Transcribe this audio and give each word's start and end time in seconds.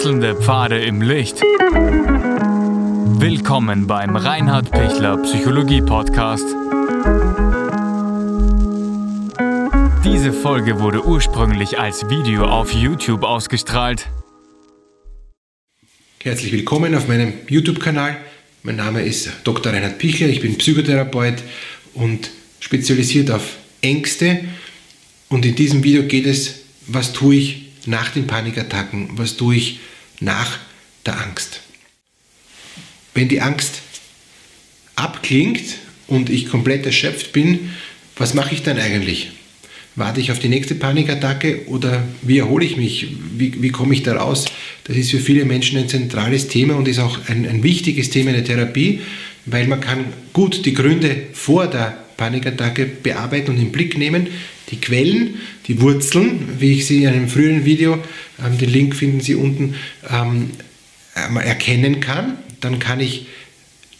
Wechselnde 0.00 0.34
Pfade 0.34 0.78
im 0.78 1.02
Licht. 1.02 1.42
Willkommen 3.20 3.86
beim 3.86 4.16
Reinhard 4.16 4.70
Pichler 4.70 5.18
Psychologie 5.18 5.82
Podcast. 5.82 6.46
Diese 10.02 10.32
Folge 10.32 10.80
wurde 10.80 11.04
ursprünglich 11.04 11.78
als 11.78 12.08
Video 12.08 12.46
auf 12.46 12.72
YouTube 12.72 13.24
ausgestrahlt. 13.24 14.08
Herzlich 16.22 16.52
willkommen 16.52 16.94
auf 16.94 17.06
meinem 17.06 17.34
YouTube-Kanal. 17.46 18.16
Mein 18.62 18.76
Name 18.76 19.02
ist 19.02 19.28
Dr. 19.44 19.70
Reinhard 19.70 19.98
Pichler, 19.98 20.28
ich 20.28 20.40
bin 20.40 20.56
Psychotherapeut 20.56 21.42
und 21.92 22.30
spezialisiert 22.58 23.30
auf 23.30 23.58
Ängste. 23.82 24.46
Und 25.28 25.44
in 25.44 25.54
diesem 25.54 25.84
Video 25.84 26.04
geht 26.04 26.24
es, 26.24 26.60
was 26.86 27.12
tue 27.12 27.34
ich 27.34 27.69
nach 27.86 28.10
den 28.10 28.26
Panikattacken, 28.26 29.10
was 29.18 29.36
tue 29.36 29.56
ich 29.56 29.80
nach 30.20 30.58
der 31.06 31.20
Angst. 31.20 31.60
Wenn 33.14 33.28
die 33.28 33.40
Angst 33.40 33.82
abklingt 34.96 35.76
und 36.06 36.30
ich 36.30 36.48
komplett 36.48 36.86
erschöpft 36.86 37.32
bin, 37.32 37.70
was 38.16 38.34
mache 38.34 38.54
ich 38.54 38.62
dann 38.62 38.78
eigentlich? 38.78 39.30
Warte 39.96 40.20
ich 40.20 40.30
auf 40.30 40.38
die 40.38 40.48
nächste 40.48 40.74
Panikattacke 40.74 41.66
oder 41.66 42.04
wie 42.22 42.38
erhole 42.38 42.64
ich 42.64 42.76
mich? 42.76 43.08
Wie, 43.36 43.60
wie 43.60 43.70
komme 43.70 43.94
ich 43.94 44.02
da 44.02 44.14
raus? 44.16 44.44
Das 44.84 44.96
ist 44.96 45.10
für 45.10 45.18
viele 45.18 45.44
Menschen 45.44 45.78
ein 45.78 45.88
zentrales 45.88 46.48
Thema 46.48 46.74
und 46.76 46.86
ist 46.86 47.00
auch 47.00 47.18
ein, 47.28 47.46
ein 47.46 47.62
wichtiges 47.62 48.10
Thema 48.10 48.30
in 48.30 48.36
der 48.36 48.44
Therapie, 48.44 49.00
weil 49.46 49.66
man 49.66 49.80
kann 49.80 50.04
gut 50.32 50.64
die 50.64 50.74
Gründe 50.74 51.24
vor 51.32 51.66
der 51.66 52.04
Panikattacke 52.16 52.86
bearbeiten 52.86 53.50
und 53.50 53.60
im 53.60 53.72
Blick 53.72 53.98
nehmen. 53.98 54.28
Die 54.70 54.80
Quellen, 54.80 55.36
die 55.66 55.80
Wurzeln, 55.80 56.60
wie 56.60 56.72
ich 56.74 56.86
sie 56.86 57.02
in 57.02 57.08
einem 57.08 57.28
früheren 57.28 57.64
Video, 57.64 57.98
ähm, 58.44 58.58
den 58.58 58.70
Link 58.70 58.96
finden 58.96 59.20
Sie 59.20 59.34
unten, 59.34 59.74
ähm, 60.08 60.50
erkennen 61.14 62.00
kann. 62.00 62.38
Dann 62.60 62.78
kann 62.78 63.00
ich 63.00 63.26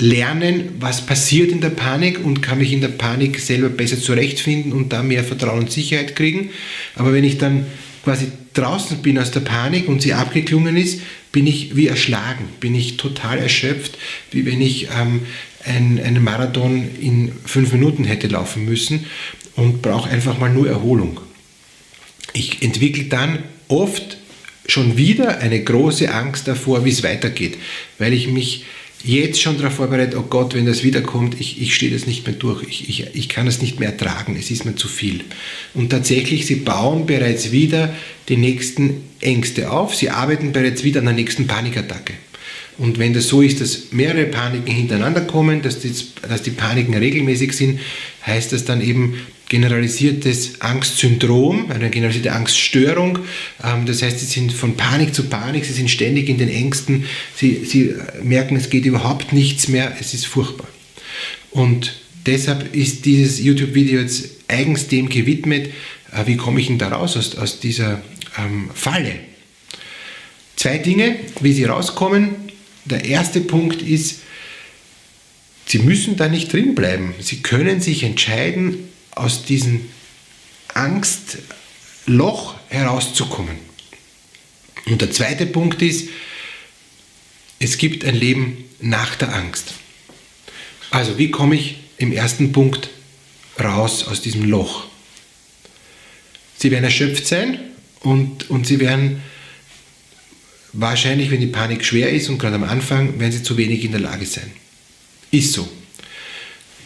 lernen, 0.01 0.77
was 0.81 1.05
passiert 1.05 1.53
in 1.53 1.61
der 1.61 1.71
Panik 1.71 2.25
und 2.25 2.41
kann 2.41 2.59
mich 2.59 2.73
in 2.73 2.81
der 2.81 2.89
Panik 2.89 3.39
selber 3.39 3.69
besser 3.69 4.01
zurechtfinden 4.01 4.73
und 4.73 4.93
da 4.93 5.03
mehr 5.03 5.25
Vertrauen 5.25 5.61
und 5.61 5.71
Sicherheit 5.71 6.17
kriegen. 6.17 6.51
Aber 6.95 7.12
wenn 7.12 7.25
ich 7.25 7.39
dann 7.39 7.67
quasi 8.03 8.29
draußen 8.55 9.03
bin 9.03 9.19
aus 9.19 9.31
der 9.31 9.41
Panik 9.41 9.89
und 9.89 10.01
sie 10.03 10.15
abgeklungen 10.15 10.77
ist, 10.77 11.03
bin 11.33 11.47
ich 11.47 11.77
wie 11.77 11.87
erschlagen, 11.87 12.49
bin 12.59 12.75
ich 12.75 12.97
total 12.97 13.39
erschöpft, 13.39 13.99
wie 14.33 14.47
wenn 14.47 14.61
ich 14.61 14.89
ähm, 14.99 15.21
ein, 15.64 16.00
einen 16.03 16.22
Marathon 16.22 16.89
in 17.00 17.33
fünf 17.44 17.72
Minuten 17.72 18.05
hätte 18.05 18.28
laufen 18.28 18.64
müssen 18.64 19.06
und 19.56 19.83
brauche 19.83 20.11
einfach 20.11 20.39
mal 20.39 20.50
nur 20.50 20.69
Erholung. 20.69 21.20
Ich 22.33 22.62
entwickle 22.62 23.05
dann 23.05 23.41
oft 23.69 24.19
schon 24.66 24.97
wieder 24.97 25.38
eine 25.38 25.62
große 25.62 26.12
Angst 26.12 26.47
davor, 26.48 26.84
wie 26.84 26.91
es 26.91 27.03
weitergeht, 27.03 27.58
weil 27.98 28.12
ich 28.12 28.28
mich 28.28 28.64
jetzt 29.03 29.41
schon 29.41 29.56
darauf 29.56 29.75
vorbereitet, 29.75 30.14
oh 30.16 30.27
Gott, 30.28 30.55
wenn 30.55 30.66
das 30.66 30.84
wiederkommt, 30.84 31.41
ich, 31.41 31.61
ich 31.61 31.75
stehe 31.75 31.91
das 31.91 32.06
nicht 32.06 32.27
mehr 32.27 32.36
durch, 32.36 32.62
ich, 32.69 32.88
ich, 32.88 33.06
ich 33.14 33.28
kann 33.28 33.47
es 33.47 33.62
nicht 33.62 33.81
mehr 33.81 33.91
ertragen, 33.91 34.36
es 34.36 34.50
ist 34.50 34.64
mir 34.64 34.75
zu 34.75 34.88
viel. 34.88 35.25
Und 35.75 35.91
tatsächlich, 35.91 36.47
sie 36.47 36.56
bauen 36.56 37.06
bereits 37.06 37.50
wieder 37.50 37.94
die 38.28 38.36
nächsten 38.36 39.03
Ängste 39.20 39.70
auf, 39.70 39.94
sie 39.94 40.11
arbeiten 40.11 40.53
bereits 40.53 40.84
wieder 40.84 41.00
an 41.00 41.06
der 41.06 41.14
nächsten 41.14 41.47
Panikattacke. 41.47 42.14
Und 42.81 42.98
wenn 42.98 43.12
das 43.12 43.28
so 43.28 43.42
ist, 43.42 43.61
dass 43.61 43.92
mehrere 43.92 44.25
Paniken 44.25 44.75
hintereinander 44.75 45.20
kommen, 45.20 45.61
dass 45.61 45.81
die, 45.81 45.92
dass 46.27 46.42
die 46.42 46.50
Paniken 46.50 46.95
regelmäßig 46.95 47.53
sind, 47.53 47.78
heißt 48.27 48.53
das 48.53 48.64
dann 48.64 48.81
eben, 48.81 49.14
generalisiertes 49.50 50.61
Angstsyndrom, 50.61 51.70
eine 51.72 51.91
generalisierte 51.91 52.33
Angststörung. 52.33 53.19
Ähm, 53.62 53.84
das 53.84 54.00
heißt, 54.00 54.20
sie 54.20 54.27
sind 54.27 54.53
von 54.53 54.77
Panik 54.77 55.12
zu 55.12 55.25
Panik, 55.25 55.64
sie 55.64 55.72
sind 55.72 55.91
ständig 55.91 56.28
in 56.28 56.39
den 56.39 56.48
Ängsten, 56.48 57.05
sie, 57.37 57.64
sie 57.64 57.95
merken, 58.22 58.56
es 58.56 58.71
geht 58.71 58.87
überhaupt 58.87 59.32
nichts 59.32 59.69
mehr, 59.69 59.93
es 60.00 60.15
ist 60.15 60.26
furchtbar. 60.26 60.69
Und 61.50 62.00
deshalb 62.26 62.75
ist 62.75 63.05
dieses 63.05 63.41
YouTube-Video 63.41 64.00
jetzt 64.00 64.31
eigens 64.47 64.87
dem 64.87 65.09
gewidmet, 65.09 65.66
äh, 66.12 66.26
wie 66.26 66.37
komme 66.37 66.60
ich 66.60 66.69
denn 66.69 66.78
da 66.78 66.88
raus 66.88 67.16
aus, 67.16 67.37
aus 67.37 67.59
dieser 67.59 68.00
ähm, 68.38 68.71
Falle. 68.72 69.16
Zwei 70.55 70.78
Dinge, 70.78 71.16
wie 71.41 71.53
Sie 71.53 71.65
rauskommen. 71.65 72.50
Der 72.85 73.05
erste 73.05 73.41
Punkt 73.41 73.83
ist, 73.83 74.21
Sie 75.67 75.79
müssen 75.79 76.17
da 76.17 76.29
nicht 76.29 76.53
drin 76.53 76.75
bleiben. 76.75 77.15
Sie 77.21 77.43
können 77.43 77.81
sich 77.81 78.03
entscheiden, 78.03 78.89
aus 79.13 79.45
diesem 79.45 79.83
Angstloch 80.75 82.57
herauszukommen. 82.69 83.57
Und 84.87 85.01
der 85.01 85.13
zweite 85.13 85.47
Punkt 85.47 85.81
ist, 85.83 86.09
es 87.61 87.79
gibt 87.79 88.05
ein 88.05 88.17
Leben 88.17 88.65
nach 88.81 89.15
der 89.15 89.35
Angst. 89.35 89.75
Also 90.91 91.19
wie 91.19 91.31
komme 91.31 91.55
ich 91.55 91.77
im 91.99 92.11
ersten 92.11 92.51
Punkt 92.51 92.91
raus 93.61 94.05
aus 94.09 94.23
diesem 94.23 94.45
Loch? 94.49 94.87
Sie 96.57 96.71
werden 96.71 96.85
erschöpft 96.85 97.27
sein 97.27 97.61
und, 98.01 98.51
und 98.51 98.67
Sie 98.67 98.81
werden 98.81 99.23
wahrscheinlich, 100.72 101.31
wenn 101.31 101.41
die 101.41 101.47
Panik 101.47 101.84
schwer 101.84 102.10
ist 102.10 102.28
und 102.28 102.38
gerade 102.38 102.56
am 102.56 102.64
Anfang, 102.64 103.19
werden 103.19 103.32
Sie 103.32 103.42
zu 103.42 103.56
wenig 103.56 103.84
in 103.84 103.92
der 103.92 104.00
Lage 104.00 104.26
sein. 104.26 104.50
Ist 105.31 105.53
so. 105.53 105.69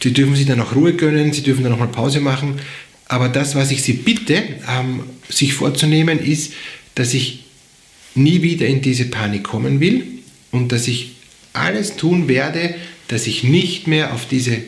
Sie 0.02 0.12
dürfen 0.12 0.36
sich 0.36 0.46
dann 0.46 0.60
auch 0.60 0.74
Ruhe 0.74 0.94
gönnen, 0.94 1.32
Sie 1.32 1.42
dürfen 1.42 1.64
dann 1.64 1.72
auch 1.72 1.78
mal 1.78 1.88
Pause 1.88 2.20
machen. 2.20 2.60
Aber 3.06 3.28
das, 3.28 3.54
was 3.54 3.70
ich 3.70 3.82
Sie 3.82 3.94
bitte, 3.94 4.42
ähm, 4.68 5.04
sich 5.28 5.54
vorzunehmen, 5.54 6.18
ist, 6.18 6.52
dass 6.94 7.14
ich 7.14 7.44
nie 8.14 8.42
wieder 8.42 8.66
in 8.66 8.82
diese 8.82 9.06
Panik 9.06 9.44
kommen 9.44 9.80
will 9.80 10.04
und 10.50 10.72
dass 10.72 10.88
ich 10.88 11.12
alles 11.52 11.96
tun 11.96 12.28
werde, 12.28 12.74
dass 13.08 13.26
ich 13.26 13.44
nicht 13.44 13.86
mehr 13.86 14.12
auf 14.12 14.26
diese 14.28 14.58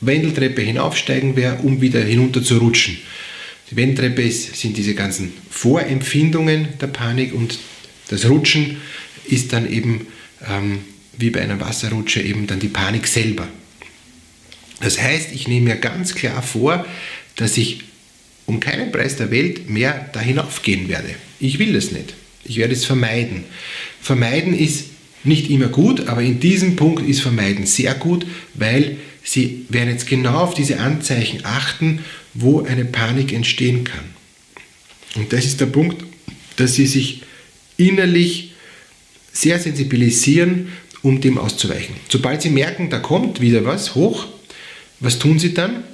Wendeltreppe 0.00 0.62
hinaufsteigen 0.62 1.36
werde, 1.36 1.62
um 1.62 1.80
wieder 1.80 2.00
hinunter 2.00 2.42
zu 2.42 2.58
rutschen. 2.58 2.98
Die 3.70 3.76
Wendeltreppe 3.76 4.22
ist, 4.22 4.56
sind 4.56 4.76
diese 4.76 4.94
ganzen 4.94 5.32
Vorempfindungen 5.50 6.68
der 6.80 6.86
Panik 6.88 7.34
und 7.34 7.58
das 8.08 8.28
Rutschen 8.28 8.78
ist 9.26 9.52
dann 9.52 9.70
eben 9.70 10.06
ähm, 10.48 10.80
wie 11.18 11.30
bei 11.30 11.40
einer 11.40 11.60
Wasserrutsche 11.60 12.20
eben 12.20 12.46
dann 12.46 12.60
die 12.60 12.68
Panik 12.68 13.06
selber. 13.06 13.48
Das 14.80 15.00
heißt, 15.00 15.32
ich 15.32 15.48
nehme 15.48 15.70
mir 15.70 15.76
ganz 15.76 16.14
klar 16.14 16.42
vor, 16.42 16.84
dass 17.36 17.56
ich 17.56 17.84
um 18.44 18.60
keinen 18.60 18.92
Preis 18.92 19.16
der 19.16 19.30
Welt 19.30 19.68
mehr 19.68 20.08
da 20.12 20.20
hinaufgehen 20.20 20.88
werde. 20.88 21.14
Ich 21.40 21.58
will 21.58 21.72
das 21.72 21.90
nicht. 21.90 22.14
Ich 22.44 22.58
werde 22.58 22.74
es 22.74 22.84
vermeiden. 22.84 23.44
Vermeiden 24.00 24.56
ist 24.56 24.86
nicht 25.24 25.50
immer 25.50 25.68
gut, 25.68 26.06
aber 26.08 26.22
in 26.22 26.38
diesem 26.38 26.76
Punkt 26.76 27.06
ist 27.06 27.20
Vermeiden 27.20 27.66
sehr 27.66 27.94
gut, 27.94 28.26
weil 28.54 28.98
Sie 29.24 29.66
werden 29.70 29.90
jetzt 29.90 30.06
genau 30.06 30.38
auf 30.38 30.54
diese 30.54 30.78
Anzeichen 30.78 31.40
achten, 31.44 32.04
wo 32.32 32.62
eine 32.62 32.84
Panik 32.84 33.32
entstehen 33.32 33.82
kann. 33.82 34.04
Und 35.16 35.32
das 35.32 35.44
ist 35.44 35.60
der 35.60 35.66
Punkt, 35.66 36.04
dass 36.54 36.74
Sie 36.74 36.86
sich 36.86 37.22
innerlich 37.76 38.52
sehr 39.32 39.58
sensibilisieren, 39.58 40.72
um 41.02 41.20
dem 41.20 41.38
auszuweichen. 41.38 41.94
Sobald 42.08 42.42
Sie 42.42 42.50
merken, 42.50 42.90
da 42.90 42.98
kommt 42.98 43.40
wieder 43.40 43.64
was 43.64 43.94
hoch, 43.94 44.26
was 45.00 45.18
tun 45.18 45.38
sie 45.38 45.54
dann? 45.54 45.84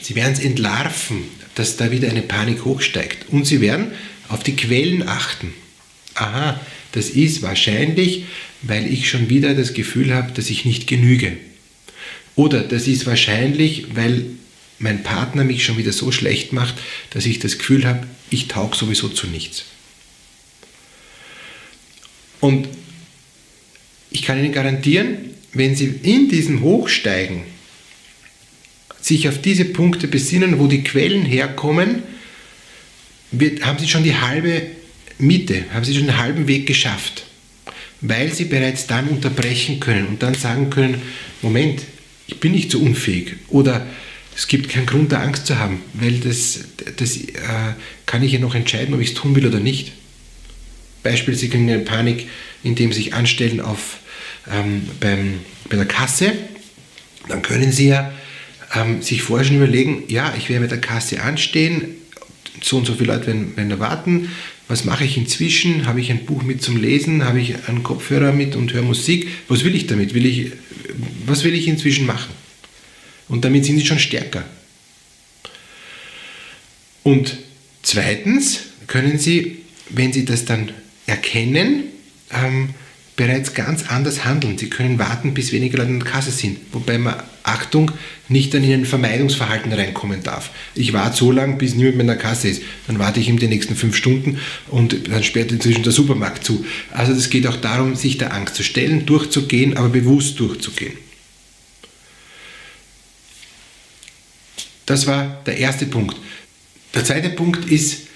Sie 0.00 0.14
werden 0.14 0.32
es 0.32 0.38
entlarven, 0.38 1.24
dass 1.54 1.76
da 1.76 1.90
wieder 1.90 2.08
eine 2.08 2.22
Panik 2.22 2.64
hochsteigt. 2.64 3.28
Und 3.30 3.46
sie 3.46 3.60
werden 3.60 3.92
auf 4.28 4.42
die 4.42 4.54
Quellen 4.54 5.06
achten. 5.06 5.52
Aha, 6.14 6.60
das 6.92 7.10
ist 7.10 7.42
wahrscheinlich, 7.42 8.24
weil 8.62 8.92
ich 8.92 9.08
schon 9.08 9.28
wieder 9.28 9.54
das 9.54 9.74
Gefühl 9.74 10.14
habe, 10.14 10.32
dass 10.32 10.50
ich 10.50 10.64
nicht 10.64 10.86
genüge. 10.86 11.36
Oder 12.36 12.60
das 12.60 12.86
ist 12.86 13.06
wahrscheinlich, 13.06 13.86
weil 13.94 14.26
mein 14.78 15.02
Partner 15.02 15.44
mich 15.44 15.64
schon 15.64 15.76
wieder 15.76 15.92
so 15.92 16.12
schlecht 16.12 16.52
macht, 16.52 16.74
dass 17.10 17.26
ich 17.26 17.38
das 17.38 17.58
Gefühl 17.58 17.84
habe, 17.84 18.06
ich 18.30 18.48
taug 18.48 18.76
sowieso 18.76 19.08
zu 19.08 19.26
nichts. 19.26 19.64
Und 22.40 22.68
ich 24.10 24.22
kann 24.22 24.38
Ihnen 24.38 24.52
garantieren, 24.52 25.18
wenn 25.52 25.76
Sie 25.76 25.86
in 26.02 26.28
diesem 26.28 26.62
Hochsteigen 26.62 27.42
sich 29.00 29.28
auf 29.28 29.40
diese 29.40 29.64
Punkte 29.64 30.08
besinnen, 30.08 30.58
wo 30.58 30.66
die 30.66 30.82
Quellen 30.82 31.24
herkommen, 31.24 32.02
wird, 33.32 33.64
haben 33.64 33.78
sie 33.78 33.88
schon 33.88 34.04
die 34.04 34.16
halbe 34.16 34.62
Miete, 35.18 35.64
haben 35.72 35.84
sie 35.84 35.94
schon 35.94 36.06
den 36.06 36.18
halben 36.18 36.48
Weg 36.48 36.66
geschafft, 36.66 37.24
weil 38.00 38.32
sie 38.32 38.44
bereits 38.44 38.86
dann 38.86 39.08
unterbrechen 39.08 39.80
können 39.80 40.06
und 40.06 40.22
dann 40.22 40.34
sagen 40.34 40.70
können, 40.70 41.00
Moment, 41.42 41.82
ich 42.26 42.38
bin 42.40 42.52
nicht 42.52 42.70
so 42.70 42.78
unfähig 42.80 43.36
oder 43.48 43.86
es 44.36 44.46
gibt 44.46 44.70
keinen 44.70 44.86
Grund, 44.86 45.12
da 45.12 45.20
Angst 45.20 45.46
zu 45.46 45.58
haben, 45.58 45.82
weil 45.94 46.18
das, 46.20 46.60
das 46.96 47.16
äh, 47.16 47.28
kann 48.06 48.22
ich 48.22 48.32
ja 48.32 48.38
noch 48.38 48.54
entscheiden, 48.54 48.94
ob 48.94 49.00
ich 49.00 49.08
es 49.08 49.14
tun 49.14 49.34
will 49.34 49.46
oder 49.46 49.60
nicht. 49.60 49.92
Beispiel, 51.02 51.34
Sie 51.34 51.48
kriegen 51.48 51.70
eine 51.70 51.80
Panik, 51.80 52.28
indem 52.62 52.92
Sie 52.92 53.02
sich 53.02 53.14
anstellen 53.14 53.60
auf, 53.60 53.98
ähm, 54.50 54.88
beim, 55.00 55.40
bei 55.68 55.76
der 55.76 55.86
Kasse, 55.86 56.32
dann 57.28 57.42
können 57.42 57.72
Sie 57.72 57.88
ja 57.88 58.12
ähm, 58.74 59.02
sich 59.02 59.22
vorher 59.22 59.46
schon 59.46 59.56
überlegen, 59.56 60.04
ja, 60.08 60.34
ich 60.36 60.48
werde 60.48 60.62
mit 60.62 60.70
der 60.70 60.80
Kasse 60.80 61.22
anstehen, 61.22 61.96
so 62.62 62.78
und 62.78 62.86
so 62.86 62.94
viele 62.94 63.14
Leute 63.14 63.28
werden, 63.28 63.56
werden 63.56 63.70
da 63.70 63.78
warten, 63.78 64.28
Was 64.70 64.84
mache 64.84 65.04
ich 65.04 65.16
inzwischen? 65.16 65.86
Habe 65.86 66.00
ich 66.00 66.12
ein 66.12 66.26
Buch 66.26 66.44
mit 66.44 66.62
zum 66.62 66.76
Lesen? 66.76 67.24
Habe 67.24 67.40
ich 67.40 67.68
einen 67.68 67.82
Kopfhörer 67.82 68.30
mit 68.30 68.54
und 68.54 68.72
höre 68.72 68.84
Musik? 68.84 69.26
Was 69.48 69.64
will 69.64 69.74
ich 69.74 69.88
damit? 69.88 70.14
Will 70.14 70.24
ich, 70.24 70.52
was 71.26 71.42
will 71.42 71.54
ich 71.54 71.66
inzwischen 71.66 72.06
machen? 72.06 72.32
Und 73.26 73.44
damit 73.44 73.64
sind 73.64 73.78
sie 73.78 73.84
schon 73.84 73.98
stärker. 73.98 74.44
Und 77.02 77.36
zweitens 77.82 78.60
können 78.86 79.18
sie, 79.18 79.58
wenn 79.88 80.12
sie 80.12 80.24
das 80.24 80.44
dann 80.44 80.70
erkennen, 81.10 81.84
ähm, 82.32 82.70
bereits 83.16 83.52
ganz 83.52 83.90
anders 83.90 84.24
handeln. 84.24 84.56
Sie 84.56 84.70
können 84.70 84.98
warten, 84.98 85.34
bis 85.34 85.52
weniger 85.52 85.78
Leute 85.78 85.90
in 85.90 86.00
der 86.00 86.08
Kasse 86.08 86.30
sind. 86.30 86.58
Wobei 86.72 86.96
man, 86.96 87.22
Achtung, 87.42 87.90
nicht 88.28 88.54
dann 88.54 88.64
in 88.64 88.72
ein 88.72 88.86
Vermeidungsverhalten 88.86 89.72
reinkommen 89.72 90.22
darf. 90.22 90.50
Ich 90.74 90.94
warte 90.94 91.18
so 91.18 91.30
lange, 91.30 91.56
bis 91.56 91.74
niemand 91.74 91.96
mehr 91.96 92.04
in 92.04 92.06
der 92.06 92.16
Kasse 92.16 92.48
ist. 92.48 92.62
Dann 92.86 92.98
warte 92.98 93.20
ich 93.20 93.28
ihm 93.28 93.38
die 93.38 93.48
nächsten 93.48 93.76
fünf 93.76 93.94
Stunden 93.94 94.38
und 94.68 95.08
dann 95.10 95.22
sperrt 95.22 95.52
inzwischen 95.52 95.82
der 95.82 95.92
Supermarkt 95.92 96.44
zu. 96.44 96.64
Also 96.92 97.12
es 97.12 97.28
geht 97.28 97.46
auch 97.46 97.56
darum, 97.56 97.94
sich 97.94 98.16
der 98.16 98.32
Angst 98.32 98.54
zu 98.54 98.62
stellen, 98.62 99.04
durchzugehen, 99.04 99.76
aber 99.76 99.90
bewusst 99.90 100.40
durchzugehen. 100.40 100.94
Das 104.86 105.06
war 105.06 105.42
der 105.44 105.58
erste 105.58 105.86
Punkt. 105.86 106.16
Der 106.94 107.04
zweite 107.04 107.28
Punkt 107.28 107.70
ist 107.70 108.06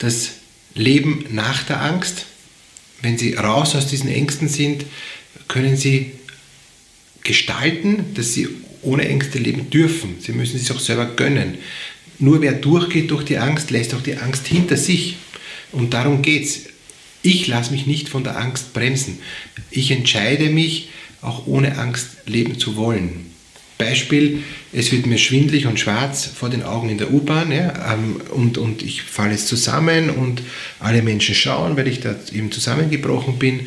das 0.00 0.32
Leben 0.74 1.24
nach 1.30 1.62
der 1.62 1.80
Angst. 1.80 2.26
Wenn 3.02 3.18
Sie 3.18 3.34
raus 3.34 3.74
aus 3.74 3.86
diesen 3.86 4.10
Ängsten 4.10 4.48
sind, 4.48 4.84
können 5.48 5.76
Sie 5.76 6.12
gestalten, 7.22 8.14
dass 8.14 8.34
Sie 8.34 8.48
ohne 8.82 9.08
Ängste 9.08 9.38
leben 9.38 9.70
dürfen. 9.70 10.16
Sie 10.20 10.32
müssen 10.32 10.56
es 10.56 10.62
sich 10.62 10.72
auch 10.76 10.80
selber 10.80 11.06
gönnen. 11.06 11.58
Nur 12.18 12.40
wer 12.42 12.52
durchgeht 12.52 13.10
durch 13.10 13.24
die 13.24 13.38
Angst, 13.38 13.70
lässt 13.70 13.94
auch 13.94 14.02
die 14.02 14.16
Angst 14.16 14.46
hinter 14.46 14.76
sich. 14.76 15.16
Und 15.72 15.94
darum 15.94 16.22
geht 16.22 16.44
es. 16.44 16.60
Ich 17.22 17.46
lasse 17.46 17.72
mich 17.72 17.86
nicht 17.86 18.08
von 18.08 18.24
der 18.24 18.38
Angst 18.38 18.72
bremsen. 18.72 19.18
Ich 19.70 19.90
entscheide 19.90 20.48
mich, 20.48 20.88
auch 21.20 21.46
ohne 21.46 21.76
Angst 21.76 22.08
leben 22.26 22.58
zu 22.58 22.76
wollen. 22.76 23.29
Beispiel, 23.80 24.44
es 24.72 24.92
wird 24.92 25.06
mir 25.06 25.18
schwindlig 25.18 25.66
und 25.66 25.80
schwarz 25.80 26.26
vor 26.26 26.48
den 26.48 26.62
Augen 26.62 26.88
in 26.88 26.98
der 26.98 27.12
U-Bahn 27.12 27.50
ja, 27.50 27.92
ähm, 27.92 28.20
und, 28.30 28.56
und 28.56 28.82
ich 28.82 29.02
falle 29.02 29.34
es 29.34 29.46
zusammen 29.46 30.10
und 30.10 30.42
alle 30.78 31.02
Menschen 31.02 31.34
schauen, 31.34 31.76
weil 31.76 31.88
ich 31.88 31.98
da 31.98 32.14
eben 32.32 32.52
zusammengebrochen 32.52 33.38
bin. 33.38 33.66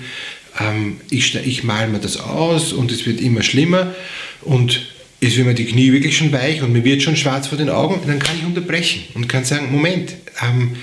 Ähm, 0.59 1.01
ich, 1.09 1.35
ich 1.35 1.65
male 1.65 1.89
mir 1.89 1.99
das 1.99 2.17
aus 2.17 2.71
und 2.71 2.91
es 2.91 3.05
wird 3.05 3.19
immer 3.19 3.43
schlimmer 3.43 3.93
und 4.41 4.87
es 5.19 5.35
wird 5.35 5.47
mir 5.47 5.55
die 5.55 5.65
Knie 5.65 5.91
wirklich 5.91 6.17
schon 6.17 6.31
weich 6.31 6.61
und 6.61 6.71
mir 6.71 6.85
wird 6.85 7.01
schon 7.01 7.17
schwarz 7.17 7.47
vor 7.47 7.57
den 7.57 7.69
Augen, 7.69 7.99
dann 8.07 8.19
kann 8.19 8.37
ich 8.37 8.45
unterbrechen 8.45 9.03
und 9.13 9.27
kann 9.27 9.43
sagen, 9.43 9.71
Moment, 9.71 10.13
ähm, 10.41 10.75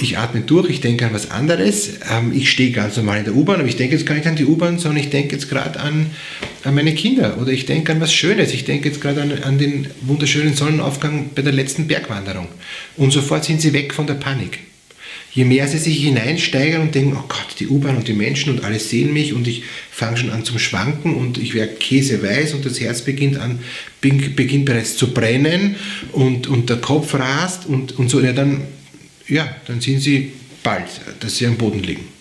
ich 0.00 0.18
atme 0.18 0.40
durch, 0.40 0.70
ich 0.70 0.80
denke 0.80 1.06
an 1.06 1.14
was 1.14 1.30
anderes, 1.30 1.90
ähm, 2.10 2.32
ich 2.34 2.50
stehe 2.50 2.70
ganz 2.70 2.96
normal 2.96 3.18
in 3.18 3.24
der 3.24 3.34
U-Bahn, 3.34 3.60
aber 3.60 3.68
ich 3.68 3.76
denke 3.76 3.96
jetzt 3.96 4.06
gar 4.06 4.14
nicht 4.14 4.26
an 4.26 4.36
die 4.36 4.44
U-Bahn, 4.44 4.78
sondern 4.78 5.02
ich 5.02 5.10
denke 5.10 5.34
jetzt 5.34 5.48
gerade 5.48 5.80
an, 5.80 6.10
an 6.64 6.74
meine 6.74 6.94
Kinder 6.94 7.38
oder 7.40 7.52
ich 7.52 7.66
denke 7.66 7.92
an 7.92 8.00
was 8.00 8.12
Schönes, 8.12 8.52
ich 8.52 8.64
denke 8.64 8.88
jetzt 8.88 9.00
gerade 9.00 9.22
an, 9.22 9.32
an 9.42 9.58
den 9.58 9.88
wunderschönen 10.02 10.54
Sonnenaufgang 10.54 11.30
bei 11.34 11.42
der 11.42 11.52
letzten 11.52 11.86
Bergwanderung. 11.86 12.48
Und 12.96 13.12
sofort 13.12 13.44
sind 13.44 13.60
sie 13.60 13.72
weg 13.72 13.94
von 13.94 14.06
der 14.06 14.14
Panik. 14.14 14.60
Je 15.32 15.44
mehr 15.44 15.68
sie 15.68 15.78
sich 15.78 16.02
hineinsteigern 16.02 16.82
und 16.82 16.94
denken, 16.94 17.16
oh 17.16 17.24
Gott, 17.28 17.54
die 17.60 17.68
U-Bahn 17.68 17.96
und 17.96 18.08
die 18.08 18.14
Menschen 18.14 18.52
und 18.52 18.64
alle 18.64 18.80
sehen 18.80 19.12
mich 19.12 19.34
und 19.34 19.46
ich 19.46 19.62
fange 19.90 20.16
schon 20.16 20.30
an 20.30 20.44
zum 20.44 20.58
Schwanken 20.58 21.14
und 21.14 21.38
ich 21.38 21.54
werde 21.54 21.74
käseweiß 21.74 22.54
und 22.54 22.64
das 22.64 22.80
Herz 22.80 23.02
beginnt, 23.02 23.36
an, 23.36 23.60
beginnt 24.00 24.64
bereits 24.64 24.96
zu 24.96 25.12
brennen 25.12 25.76
und, 26.12 26.46
und 26.46 26.70
der 26.70 26.78
Kopf 26.78 27.14
rast 27.14 27.66
und, 27.66 27.98
und 27.98 28.08
so, 28.10 28.20
ja, 28.20 28.32
dann 28.32 28.62
ja, 29.28 29.46
dann 29.66 29.80
sind 29.80 30.00
sie 30.00 30.32
bald, 30.62 30.88
dass 31.20 31.36
sie 31.36 31.46
am 31.46 31.56
Boden 31.56 31.82
liegen. 31.82 32.17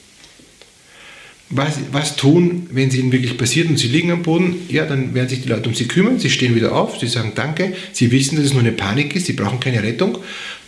Was, 1.49 1.75
was 1.94 2.17
tun, 2.17 2.67
wenn 2.71 2.89
es 2.89 2.95
ihnen 2.95 3.11
wirklich 3.11 3.38
passiert 3.38 3.69
und 3.69 3.77
sie 3.77 3.88
liegen 3.88 4.11
am 4.11 4.21
Boden? 4.21 4.55
Ja, 4.67 4.85
dann 4.85 5.13
werden 5.13 5.29
sich 5.29 5.44
die 5.44 5.47
Leute 5.47 5.69
um 5.69 5.75
sie 5.75 5.88
kümmern, 5.88 6.19
sie 6.19 6.29
stehen 6.29 6.55
wieder 6.55 6.75
auf, 6.75 6.99
sie 6.99 7.07
sagen 7.07 7.31
Danke, 7.35 7.73
sie 7.94 8.11
wissen, 8.11 8.35
dass 8.35 8.45
es 8.45 8.53
nur 8.53 8.61
eine 8.61 8.73
Panik 8.73 9.15
ist, 9.15 9.27
sie 9.27 9.33
brauchen 9.33 9.61
keine 9.61 9.81
Rettung. 9.81 10.17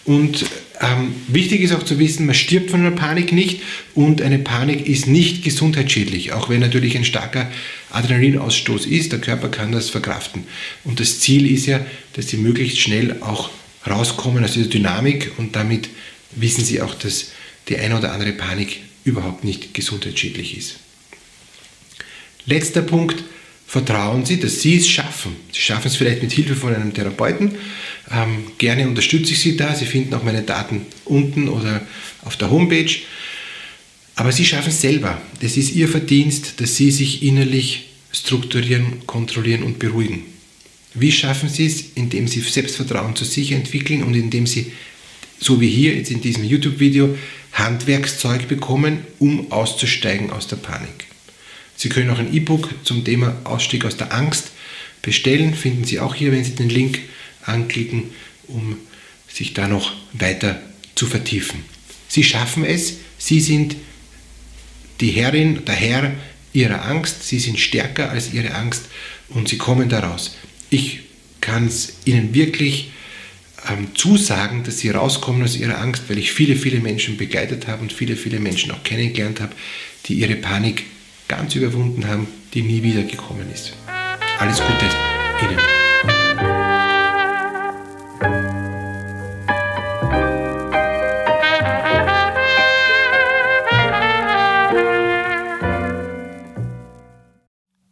Und 0.05 0.45
ähm, 0.79 1.13
wichtig 1.27 1.61
ist 1.61 1.73
auch 1.73 1.83
zu 1.83 1.99
wissen, 1.99 2.25
man 2.25 2.33
stirbt 2.33 2.71
von 2.71 2.79
einer 2.79 2.95
Panik 2.95 3.33
nicht 3.33 3.61
und 3.93 4.21
eine 4.21 4.39
Panik 4.39 4.87
ist 4.87 5.07
nicht 5.07 5.43
gesundheitsschädlich, 5.43 6.31
auch 6.31 6.47
wenn 6.47 6.61
natürlich 6.61 6.95
ein 6.95 7.03
starker 7.03 7.51
Adrenalinausstoß 7.91 8.85
ist, 8.85 9.11
der 9.11 9.19
Körper 9.19 9.49
kann 9.49 9.73
das 9.73 9.89
verkraften. 9.89 10.45
Und 10.85 11.01
das 11.01 11.19
Ziel 11.19 11.51
ist 11.51 11.65
ja, 11.65 11.85
dass 12.13 12.29
sie 12.29 12.37
möglichst 12.37 12.79
schnell 12.79 13.17
auch 13.21 13.49
rauskommen 13.85 14.43
aus 14.43 14.53
dieser 14.53 14.69
Dynamik 14.69 15.31
und 15.37 15.55
damit 15.55 15.89
wissen 16.31 16.63
Sie 16.63 16.81
auch, 16.81 16.95
dass 16.95 17.31
die 17.67 17.77
eine 17.77 17.97
oder 17.97 18.13
andere 18.13 18.33
Panik 18.33 18.81
überhaupt 19.03 19.43
nicht 19.43 19.73
gesundheitsschädlich 19.73 20.57
ist. 20.57 20.75
Letzter 22.45 22.81
Punkt, 22.81 23.23
vertrauen 23.67 24.25
Sie, 24.25 24.39
dass 24.39 24.61
Sie 24.61 24.77
es 24.77 24.89
schaffen. 24.89 25.35
Sie 25.51 25.61
schaffen 25.61 25.87
es 25.87 25.95
vielleicht 25.95 26.23
mit 26.23 26.31
Hilfe 26.31 26.55
von 26.55 26.73
einem 26.73 26.93
Therapeuten. 26.93 27.55
Ähm, 28.11 28.51
gerne 28.57 28.87
unterstütze 28.87 29.33
ich 29.33 29.39
Sie 29.39 29.55
da. 29.55 29.75
Sie 29.75 29.85
finden 29.85 30.13
auch 30.15 30.23
meine 30.23 30.41
Daten 30.41 30.85
unten 31.05 31.47
oder 31.47 31.85
auf 32.25 32.35
der 32.35 32.49
Homepage. 32.49 32.91
Aber 34.15 34.31
Sie 34.31 34.45
schaffen 34.45 34.69
es 34.69 34.81
selber. 34.81 35.21
Das 35.41 35.55
ist 35.55 35.75
Ihr 35.75 35.87
Verdienst, 35.87 36.59
dass 36.59 36.75
Sie 36.75 36.89
sich 36.89 37.21
innerlich 37.21 37.89
strukturieren, 38.11 39.05
kontrollieren 39.05 39.63
und 39.63 39.77
beruhigen. 39.77 40.25
Wie 40.95 41.11
schaffen 41.11 41.49
Sie 41.49 41.67
es? 41.67 41.91
Indem 41.93 42.27
Sie 42.27 42.41
Selbstvertrauen 42.41 43.15
zu 43.15 43.23
sich 43.23 43.51
entwickeln 43.51 44.03
und 44.03 44.15
indem 44.15 44.47
Sie 44.47 44.71
so 45.39 45.61
wie 45.61 45.69
hier 45.69 45.95
jetzt 45.95 46.11
in 46.11 46.21
diesem 46.21 46.43
YouTube-Video, 46.43 47.15
Handwerkszeug 47.53 48.47
bekommen, 48.47 49.05
um 49.19 49.51
auszusteigen 49.51 50.31
aus 50.31 50.47
der 50.47 50.57
Panik. 50.57 51.05
Sie 51.75 51.89
können 51.89 52.09
auch 52.09 52.19
ein 52.19 52.33
E-Book 52.33 52.69
zum 52.83 53.03
Thema 53.05 53.37
Ausstieg 53.43 53.85
aus 53.85 53.97
der 53.97 54.13
Angst 54.13 54.51
bestellen, 55.01 55.53
finden 55.53 55.85
Sie 55.85 55.99
auch 55.99 56.15
hier, 56.15 56.31
wenn 56.31 56.43
Sie 56.43 56.55
den 56.55 56.69
Link 56.69 56.99
anklicken, 57.45 58.11
um 58.47 58.77
sich 59.27 59.53
da 59.53 59.67
noch 59.67 59.93
weiter 60.13 60.61
zu 60.95 61.07
vertiefen. 61.07 61.63
Sie 62.07 62.23
schaffen 62.23 62.65
es, 62.65 62.97
Sie 63.17 63.39
sind 63.39 63.75
die 64.99 65.11
Herrin, 65.11 65.63
der 65.65 65.75
Herr 65.75 66.11
Ihrer 66.51 66.85
Angst, 66.85 67.27
Sie 67.27 67.39
sind 67.39 67.59
stärker 67.59 68.09
als 68.09 68.33
Ihre 68.33 68.55
Angst 68.55 68.85
und 69.29 69.47
Sie 69.47 69.57
kommen 69.57 69.87
daraus. 69.87 70.35
Ich 70.69 71.01
kann 71.41 71.67
es 71.67 71.93
Ihnen 72.05 72.33
wirklich 72.33 72.91
ähm, 73.71 73.95
zusagen, 73.95 74.63
dass 74.63 74.79
sie 74.79 74.89
rauskommen 74.89 75.43
aus 75.43 75.55
ihrer 75.55 75.79
Angst, 75.79 76.09
weil 76.09 76.17
ich 76.17 76.31
viele, 76.31 76.55
viele 76.55 76.79
Menschen 76.79 77.17
begleitet 77.17 77.67
habe 77.67 77.81
und 77.81 77.93
viele, 77.93 78.15
viele 78.15 78.39
Menschen 78.39 78.71
auch 78.71 78.83
kennengelernt 78.83 79.41
habe, 79.41 79.53
die 80.05 80.15
ihre 80.15 80.35
Panik 80.35 80.85
ganz 81.27 81.55
überwunden 81.55 82.07
haben, 82.07 82.27
die 82.53 82.61
nie 82.61 82.83
wieder 82.83 83.03
gekommen 83.03 83.49
ist. 83.53 83.73
Alles 84.39 84.59
Gute 84.59 84.85
Ihnen. 85.41 85.59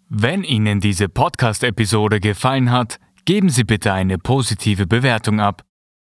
Wenn 0.09 0.43
Ihnen 0.43 0.79
diese 0.79 1.09
Podcast-Episode 1.09 2.19
gefallen 2.19 2.71
hat, 2.71 2.99
geben 3.25 3.49
Sie 3.49 3.63
bitte 3.63 3.93
eine 3.93 4.17
positive 4.17 4.87
Bewertung 4.87 5.39
ab. 5.39 5.66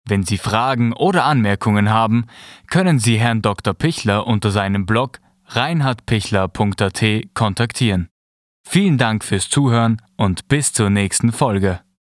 Wenn 0.08 0.24
Sie 0.24 0.38
Fragen 0.38 0.92
oder 0.92 1.24
Anmerkungen 1.24 1.90
haben, 1.90 2.26
können 2.68 2.98
Sie 2.98 3.18
Herrn 3.18 3.42
Dr. 3.42 3.74
Pichler 3.74 4.26
unter 4.26 4.50
seinem 4.50 4.86
Blog 4.86 5.20
reinhardpichler.at 5.46 7.04
kontaktieren. 7.34 8.08
Vielen 8.66 8.98
Dank 8.98 9.24
fürs 9.24 9.48
Zuhören 9.48 10.00
und 10.16 10.48
bis 10.48 10.72
zur 10.72 10.90
nächsten 10.90 11.32
Folge. 11.32 11.80